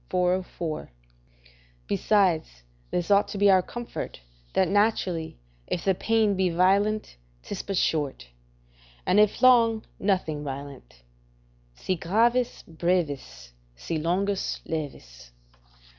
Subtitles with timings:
[0.09, 0.89] 404.]
[1.85, 4.19] Besides, this ought to be our comfort,
[4.53, 8.27] that naturally, if the pain be violent, 'tis but short;
[9.05, 11.03] and if long, nothing violent:
[11.75, 15.29] "Si gravis, brevis; Si longus, levis."